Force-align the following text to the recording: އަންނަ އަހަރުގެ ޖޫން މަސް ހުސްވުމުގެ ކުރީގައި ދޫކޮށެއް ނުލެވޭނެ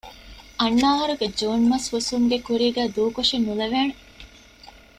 އަންނަ 0.59 0.87
އަހަރުގެ 0.91 1.27
ޖޫން 1.39 1.65
މަސް 1.71 1.87
ހުސްވުމުގެ 1.91 2.37
ކުރީގައި 2.47 2.91
ދޫކޮށެއް 2.95 3.45
ނުލެވޭނެ 3.47 3.93